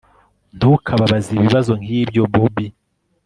ntukabaze 0.57 1.29
ibibazo 1.37 1.71
nkibyo!? 1.81 2.21
bobi 2.31 2.65